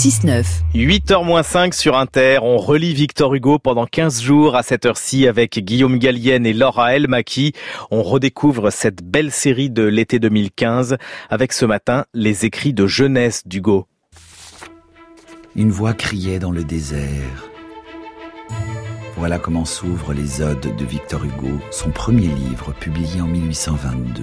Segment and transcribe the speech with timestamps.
[0.00, 0.62] 6-9.
[0.74, 5.98] 8h-5 sur Inter, on relit Victor Hugo pendant 15 jours à cette heure-ci avec Guillaume
[5.98, 7.52] Gallienne et Laura Elmaki.
[7.90, 10.96] On redécouvre cette belle série de l'été 2015
[11.28, 13.88] avec ce matin les écrits de jeunesse d'Hugo.
[15.54, 17.50] Une voix criait dans le désert.
[19.18, 24.22] Voilà comment s'ouvrent les Odes de Victor Hugo, son premier livre publié en 1822.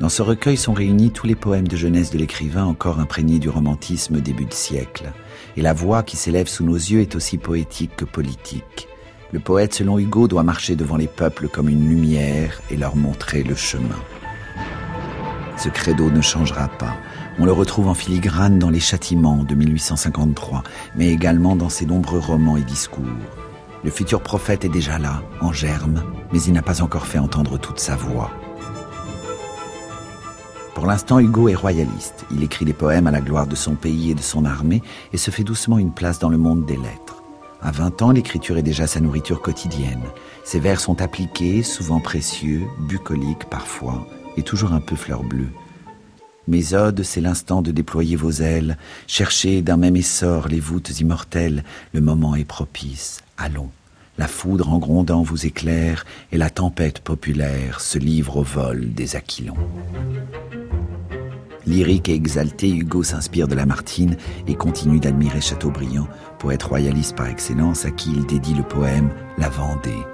[0.00, 3.48] Dans ce recueil sont réunis tous les poèmes de jeunesse de l'écrivain encore imprégnés du
[3.48, 5.10] romantisme début de siècle.
[5.56, 8.88] Et la voix qui s'élève sous nos yeux est aussi poétique que politique.
[9.32, 13.42] Le poète, selon Hugo, doit marcher devant les peuples comme une lumière et leur montrer
[13.42, 13.98] le chemin.
[15.56, 16.96] Ce credo ne changera pas.
[17.38, 20.62] On le retrouve en filigrane dans Les Châtiments de 1853,
[20.94, 23.02] mais également dans ses nombreux romans et discours.
[23.82, 27.58] Le futur prophète est déjà là, en germe, mais il n'a pas encore fait entendre
[27.58, 28.30] toute sa voix.
[30.76, 32.26] Pour l'instant, Hugo est royaliste.
[32.30, 34.82] Il écrit des poèmes à la gloire de son pays et de son armée
[35.14, 37.22] et se fait doucement une place dans le monde des lettres.
[37.62, 40.02] À 20 ans, l'écriture est déjà sa nourriture quotidienne.
[40.44, 45.48] Ses vers sont appliqués, souvent précieux, bucoliques parfois, et toujours un peu fleur bleue.
[46.46, 51.64] Mes odes, c'est l'instant de déployer vos ailes, chercher d'un même essor les voûtes immortelles,
[51.94, 53.70] le moment est propice, allons.
[54.18, 59.16] La foudre en grondant vous éclaire, et la tempête populaire se livre au vol des
[59.16, 59.56] aquilons.
[61.66, 66.06] Lyrique et exalté, Hugo s'inspire de Lamartine et continue d'admirer Chateaubriand,
[66.38, 70.04] poète royaliste par excellence à qui il dédie le poème La Vendée.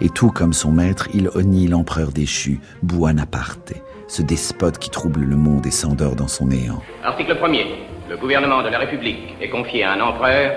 [0.00, 3.74] Et tout comme son maître, il honnie l'empereur déchu, Buonaparte,
[4.08, 6.82] ce despote qui trouble le monde et s'endort dans son néant.
[7.04, 7.66] Article 1er.
[8.10, 10.52] Le gouvernement de la République est confié à un empereur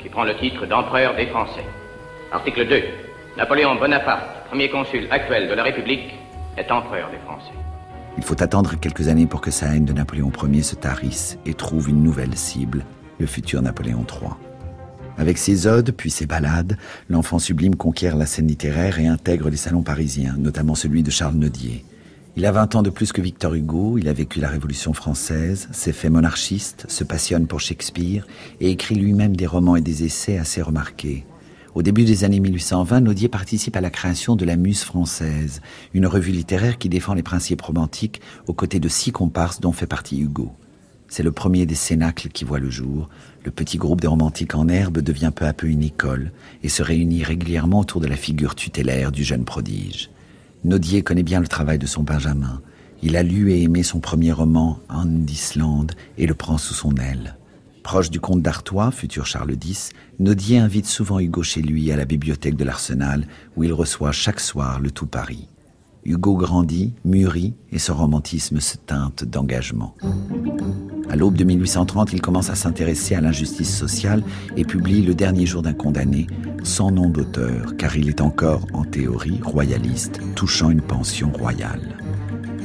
[0.00, 1.64] qui prend le titre d'empereur des Français.
[2.32, 2.82] Article 2.
[3.36, 6.12] Napoléon Bonaparte, premier consul actuel de la République,
[6.56, 7.54] est empereur des Français.
[8.18, 11.54] Il faut attendre quelques années pour que sa haine de Napoléon Ier se tarisse et
[11.54, 12.84] trouve une nouvelle cible,
[13.18, 14.30] le futur Napoléon III.
[15.18, 16.76] Avec ses odes, puis ses ballades,
[17.08, 21.34] l'enfant sublime conquiert la scène littéraire et intègre les salons parisiens, notamment celui de Charles
[21.34, 21.84] Nodier.
[22.34, 25.68] Il a 20 ans de plus que Victor Hugo, il a vécu la Révolution française,
[25.72, 28.26] s'est fait monarchiste, se passionne pour Shakespeare
[28.60, 31.26] et écrit lui-même des romans et des essais assez remarqués.
[31.74, 35.62] Au début des années 1820, Naudier participe à la création de la Muse française,
[35.94, 39.86] une revue littéraire qui défend les principes romantiques aux côtés de six comparses dont fait
[39.86, 40.52] partie Hugo.
[41.08, 43.08] C'est le premier des cénacles qui voit le jour.
[43.44, 46.82] Le petit groupe des romantiques en herbe devient peu à peu une école et se
[46.82, 50.10] réunit régulièrement autour de la figure tutélaire du jeune prodige.
[50.64, 52.60] Naudier connaît bien le travail de son Benjamin.
[53.02, 55.26] Il a lu et aimé son premier roman, Anne
[56.18, 57.36] et le prend sous son aile.
[57.82, 62.04] Proche du comte d'Artois, futur Charles X, Nodier invite souvent Hugo chez lui à la
[62.04, 63.26] bibliothèque de l'Arsenal,
[63.56, 65.48] où il reçoit chaque soir le tout Paris.
[66.04, 69.94] Hugo grandit, mûrit, et son romantisme se teinte d'engagement.
[71.10, 74.22] À l'aube de 1830, il commence à s'intéresser à l'injustice sociale
[74.56, 76.26] et publie Le dernier jour d'un condamné,
[76.62, 81.96] sans nom d'auteur, car il est encore, en théorie, royaliste, touchant une pension royale.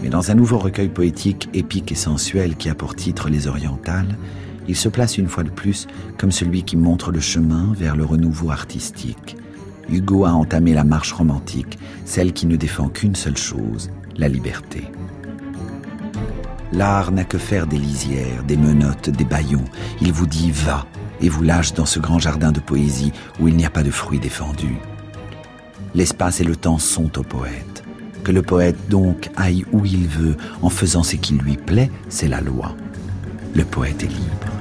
[0.01, 4.16] Mais dans un nouveau recueil poétique épique et sensuel qui a pour titre Les Orientales,
[4.67, 8.05] il se place une fois de plus comme celui qui montre le chemin vers le
[8.05, 9.38] renouveau artistique.
[9.89, 14.83] Hugo a entamé la marche romantique, celle qui ne défend qu'une seule chose, la liberté.
[16.73, 19.63] L'art n'a que faire des lisières, des menottes, des baillons.
[20.01, 20.85] Il vous dit va
[21.22, 23.91] et vous lâche dans ce grand jardin de poésie où il n'y a pas de
[23.91, 24.77] fruits défendus.
[25.95, 27.83] L'espace et le temps sont au poète.
[28.23, 32.27] Que le poète donc aille où il veut en faisant ce qui lui plaît, c'est
[32.27, 32.75] la loi.
[33.56, 34.56] Le poète est libre.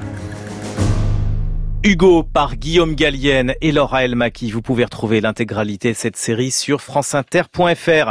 [1.87, 4.51] Hugo par Guillaume Gallienne et Laura Elmaki.
[4.51, 8.05] Vous pouvez retrouver l'intégralité de cette série sur franceinter.fr.